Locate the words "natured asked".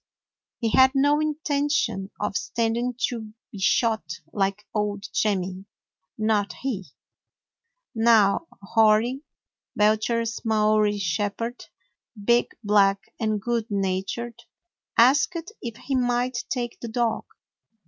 13.69-15.51